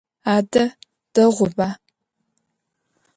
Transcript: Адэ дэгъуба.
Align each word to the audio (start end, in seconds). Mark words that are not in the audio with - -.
Адэ 0.35 0.65
дэгъуба. 1.13 1.67